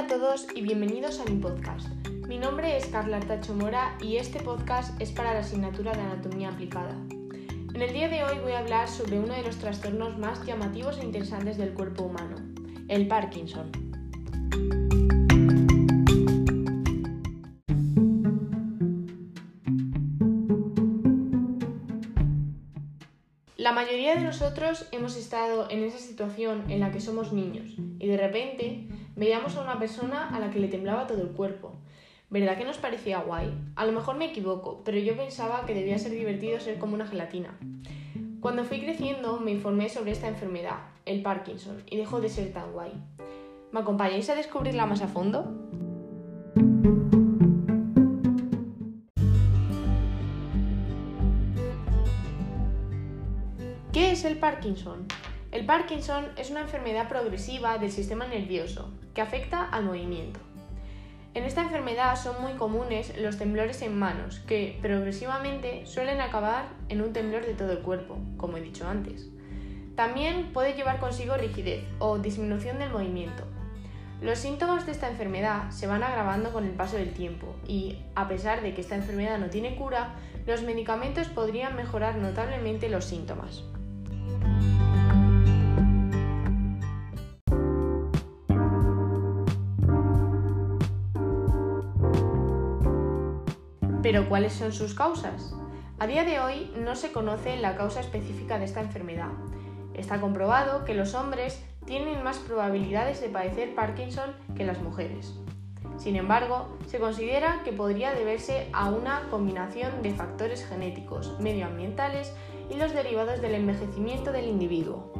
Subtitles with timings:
[0.00, 1.86] Hola a todos y bienvenidos a mi podcast.
[2.26, 6.48] Mi nombre es Carla Artacho Mora y este podcast es para la asignatura de Anatomía
[6.48, 6.96] Aplicada.
[7.74, 10.96] En el día de hoy voy a hablar sobre uno de los trastornos más llamativos
[10.96, 12.36] e interesantes del cuerpo humano,
[12.88, 13.70] el Parkinson.
[23.58, 28.06] La mayoría de nosotros hemos estado en esa situación en la que somos niños y
[28.06, 28.88] de repente
[29.20, 31.74] veíamos a una persona a la que le temblaba todo el cuerpo.
[32.30, 33.52] ¿Verdad que nos parecía guay?
[33.76, 37.06] A lo mejor me equivoco, pero yo pensaba que debía ser divertido ser como una
[37.06, 37.58] gelatina.
[38.40, 42.72] Cuando fui creciendo me informé sobre esta enfermedad, el Parkinson, y dejó de ser tan
[42.72, 42.92] guay.
[43.72, 45.54] ¿Me acompañáis a descubrirla más a fondo?
[53.92, 55.06] ¿Qué es el Parkinson?
[55.52, 60.38] El Parkinson es una enfermedad progresiva del sistema nervioso que afecta al movimiento.
[61.34, 67.00] En esta enfermedad son muy comunes los temblores en manos, que progresivamente suelen acabar en
[67.02, 69.28] un temblor de todo el cuerpo, como he dicho antes.
[69.96, 73.42] También puede llevar consigo rigidez o disminución del movimiento.
[74.22, 78.28] Los síntomas de esta enfermedad se van agravando con el paso del tiempo y, a
[78.28, 80.14] pesar de que esta enfermedad no tiene cura,
[80.46, 83.64] los medicamentos podrían mejorar notablemente los síntomas.
[94.02, 95.54] Pero ¿cuáles son sus causas?
[95.98, 99.28] A día de hoy no se conoce la causa específica de esta enfermedad.
[99.92, 105.34] Está comprobado que los hombres tienen más probabilidades de padecer Parkinson que las mujeres.
[105.98, 112.32] Sin embargo, se considera que podría deberse a una combinación de factores genéticos, medioambientales
[112.70, 115.12] y los derivados del envejecimiento del individuo.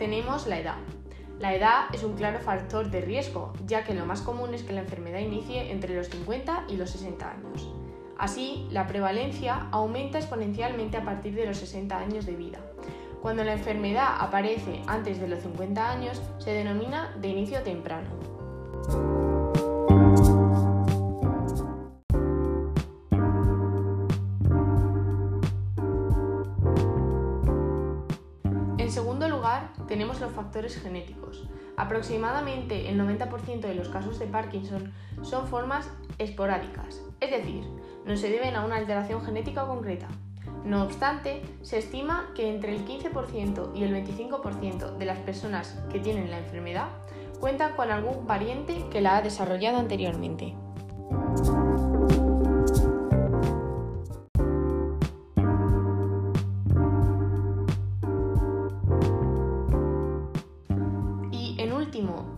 [0.00, 0.76] Tenemos la edad.
[1.38, 4.72] La edad es un claro factor de riesgo, ya que lo más común es que
[4.72, 7.70] la enfermedad inicie entre los 50 y los 60 años.
[8.16, 12.60] Así, la prevalencia aumenta exponencialmente a partir de los 60 años de vida.
[13.20, 18.08] Cuando la enfermedad aparece antes de los 50 años, se denomina de inicio temprano.
[29.90, 31.48] Tenemos los factores genéticos.
[31.76, 34.92] Aproximadamente el 90% de los casos de Parkinson
[35.22, 37.64] son formas esporádicas, es decir,
[38.06, 40.06] no se deben a una alteración genética concreta.
[40.64, 45.98] No obstante, se estima que entre el 15% y el 25% de las personas que
[45.98, 46.86] tienen la enfermedad
[47.40, 50.54] cuentan con algún pariente que la ha desarrollado anteriormente.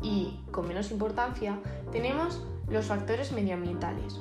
[0.02, 1.58] Y con menos importancia,
[1.90, 4.18] tenemos los factores medioambientales.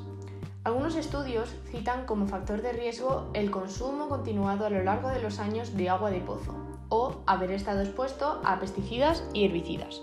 [0.64, 5.40] Algunos estudios citan como factor de riesgo el consumo continuado a lo largo de los
[5.40, 6.56] años de agua de pozo
[6.90, 10.02] o haber estado expuesto a pesticidas y herbicidas.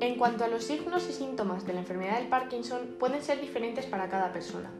[0.00, 3.84] En cuanto a los signos y síntomas de la enfermedad del Parkinson, pueden ser diferentes
[3.84, 4.70] para cada persona.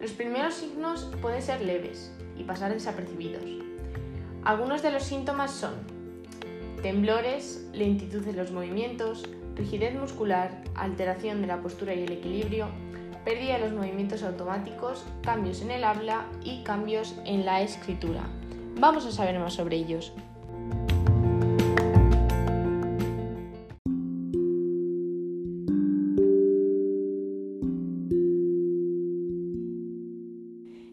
[0.00, 3.42] Los primeros signos pueden ser leves y pasar desapercibidos.
[4.44, 5.74] Algunos de los síntomas son
[6.82, 12.68] temblores, lentitud en los movimientos, rigidez muscular, alteración de la postura y el equilibrio,
[13.24, 18.22] pérdida de los movimientos automáticos, cambios en el habla y cambios en la escritura.
[18.76, 20.12] Vamos a saber más sobre ellos.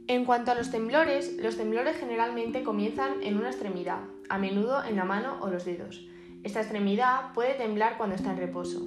[0.07, 4.97] En cuanto a los temblores, los temblores generalmente comienzan en una extremidad, a menudo en
[4.97, 6.07] la mano o los dedos.
[6.43, 8.85] Esta extremidad puede temblar cuando está en reposo.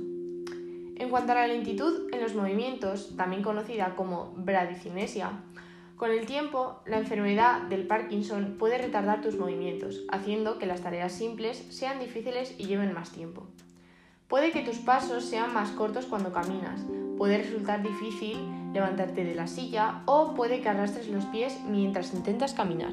[0.95, 5.33] En cuanto a la lentitud en los movimientos, también conocida como bradicinesia,
[5.97, 11.11] con el tiempo la enfermedad del Parkinson puede retardar tus movimientos, haciendo que las tareas
[11.11, 13.49] simples sean difíciles y lleven más tiempo.
[14.29, 16.81] Puede que tus pasos sean más cortos cuando caminas,
[17.17, 18.37] puede resultar difícil
[18.73, 22.93] levantarte de la silla o puede que arrastres los pies mientras intentas caminar.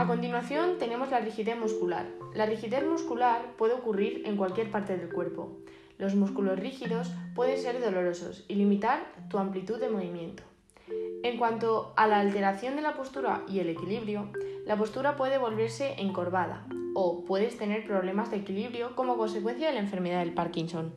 [0.00, 2.06] A continuación tenemos la rigidez muscular.
[2.34, 5.58] La rigidez muscular puede ocurrir en cualquier parte del cuerpo.
[5.98, 10.42] Los músculos rígidos pueden ser dolorosos y limitar tu amplitud de movimiento.
[11.22, 14.32] En cuanto a la alteración de la postura y el equilibrio,
[14.64, 19.80] la postura puede volverse encorvada o puedes tener problemas de equilibrio como consecuencia de la
[19.80, 20.94] enfermedad del Parkinson.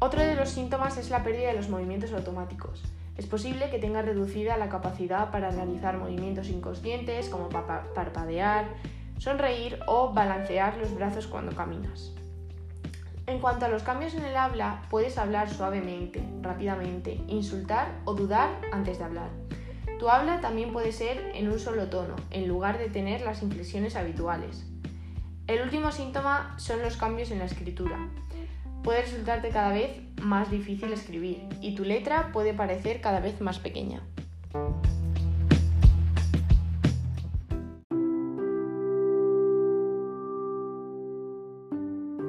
[0.00, 2.82] Otro de los síntomas es la pérdida de los movimientos automáticos.
[3.16, 8.66] Es posible que tengas reducida la capacidad para realizar movimientos inconscientes como parpadear,
[9.18, 12.12] sonreír o balancear los brazos cuando caminas.
[13.26, 18.48] En cuanto a los cambios en el habla, puedes hablar suavemente, rápidamente, insultar o dudar
[18.72, 19.30] antes de hablar.
[19.98, 23.96] Tu habla también puede ser en un solo tono, en lugar de tener las inflexiones
[23.96, 24.64] habituales.
[25.46, 28.08] El último síntoma son los cambios en la escritura
[28.88, 33.58] puede resultarte cada vez más difícil escribir y tu letra puede parecer cada vez más
[33.58, 34.00] pequeña.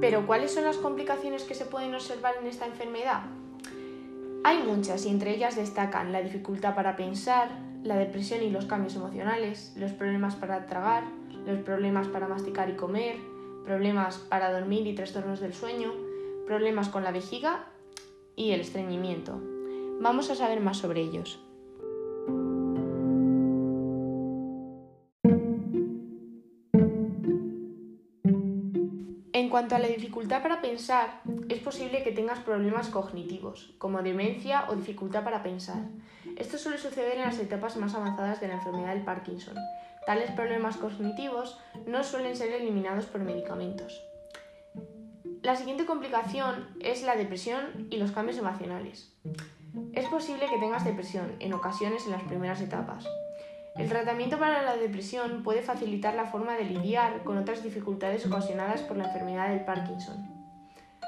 [0.02, 3.24] Pero ¿cuáles son las complicaciones que se pueden observar en esta enfermedad?
[4.44, 7.50] Hay muchas y entre ellas destacan la dificultad para pensar,
[7.84, 11.04] la depresión y los cambios emocionales, los problemas para tragar,
[11.46, 13.18] los problemas para masticar y comer,
[13.66, 15.94] problemas para dormir y trastornos del sueño,
[16.48, 17.66] problemas con la vejiga
[18.36, 19.40] y el estreñimiento.
[20.00, 21.40] Vamos a saber más sobre ellos.
[29.60, 31.20] Cuanto a la dificultad para pensar,
[31.50, 35.84] es posible que tengas problemas cognitivos, como demencia o dificultad para pensar.
[36.38, 39.58] Esto suele suceder en las etapas más avanzadas de la enfermedad del Parkinson.
[40.06, 44.02] Tales problemas cognitivos no suelen ser eliminados por medicamentos.
[45.42, 49.14] La siguiente complicación es la depresión y los cambios emocionales.
[49.92, 53.06] Es posible que tengas depresión en ocasiones en las primeras etapas.
[53.80, 58.82] El tratamiento para la depresión puede facilitar la forma de lidiar con otras dificultades ocasionadas
[58.82, 60.28] por la enfermedad del Parkinson.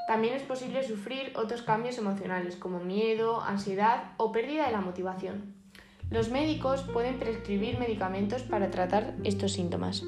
[0.08, 5.54] También es posible sufrir otros cambios emocionales como miedo, ansiedad o pérdida de la motivación.
[6.10, 10.04] Los médicos pueden prescribir medicamentos para tratar estos síntomas.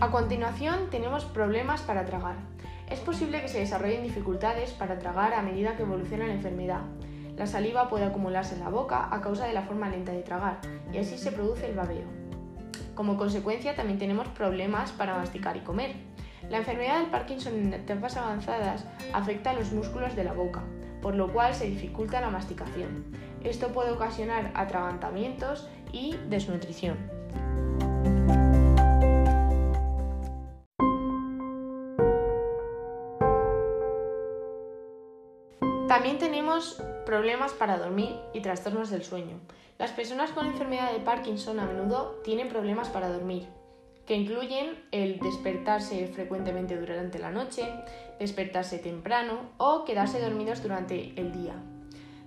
[0.00, 2.36] A continuación tenemos problemas para tragar.
[2.90, 6.82] Es posible que se desarrollen dificultades para tragar a medida que evoluciona la enfermedad.
[7.36, 10.60] La saliva puede acumularse en la boca a causa de la forma lenta de tragar
[10.92, 12.06] y así se produce el babeo.
[12.96, 15.94] Como consecuencia también tenemos problemas para masticar y comer.
[16.50, 20.62] La enfermedad del Parkinson en etapas avanzadas afecta a los músculos de la boca,
[21.00, 23.04] por lo cual se dificulta la masticación.
[23.44, 27.19] Esto puede ocasionar atragantamientos y desnutrición.
[35.90, 39.40] También tenemos problemas para dormir y trastornos del sueño.
[39.76, 43.48] Las personas con enfermedad de Parkinson a menudo tienen problemas para dormir,
[44.06, 47.68] que incluyen el despertarse frecuentemente durante la noche,
[48.20, 51.56] despertarse temprano o quedarse dormidos durante el día.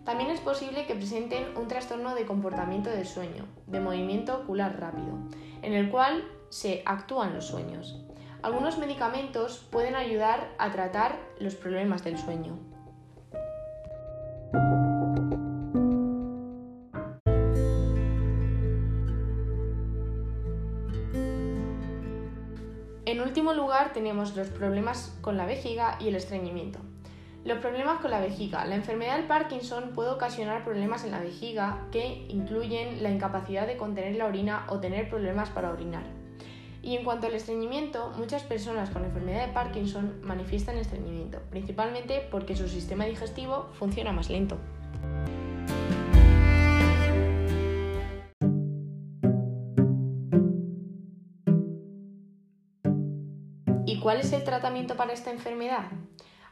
[0.03, 5.19] También es posible que presenten un trastorno de comportamiento del sueño, de movimiento ocular rápido,
[5.61, 7.97] en el cual se actúan los sueños.
[8.41, 12.72] Algunos medicamentos pueden ayudar a tratar los problemas del sueño.
[23.05, 26.79] En último lugar tenemos los problemas con la vejiga y el estreñimiento.
[27.43, 28.63] Los problemas con la vejiga.
[28.63, 33.75] La enfermedad del Parkinson puede ocasionar problemas en la vejiga que incluyen la incapacidad de
[33.75, 36.03] contener la orina o tener problemas para orinar.
[36.81, 42.55] Y en cuanto al estreñimiento, muchas personas con enfermedad de Parkinson manifiestan estreñimiento, principalmente porque
[42.55, 44.57] su sistema digestivo funciona más lento.
[54.03, 55.85] Cuál es el tratamiento para esta enfermedad?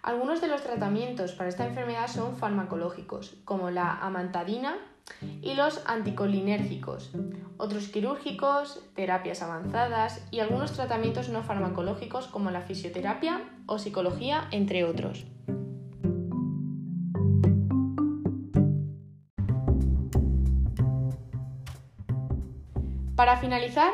[0.03, 4.77] Algunos de los tratamientos para esta enfermedad son farmacológicos, como la amantadina,
[5.41, 7.11] y los anticolinérgicos,
[7.57, 14.85] otros quirúrgicos, terapias avanzadas y algunos tratamientos no farmacológicos como la fisioterapia o psicología, entre
[14.85, 15.25] otros.
[23.17, 23.91] Para finalizar,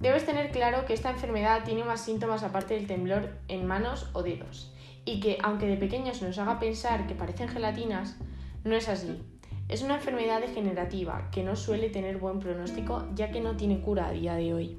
[0.00, 4.22] debes tener claro que esta enfermedad tiene más síntomas aparte del temblor en manos o
[4.22, 8.16] dedos, y que aunque de pequeños nos haga pensar que parecen gelatinas,
[8.64, 9.22] no es así.
[9.68, 14.08] Es una enfermedad degenerativa que no suele tener buen pronóstico ya que no tiene cura
[14.08, 14.78] a día de hoy.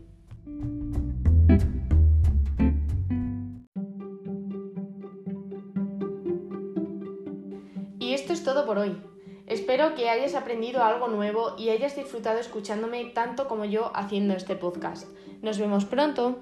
[7.99, 9.10] Y esto es todo por hoy.
[9.51, 14.55] Espero que hayas aprendido algo nuevo y hayas disfrutado escuchándome tanto como yo haciendo este
[14.55, 15.09] podcast.
[15.41, 16.39] Nos vemos pronto.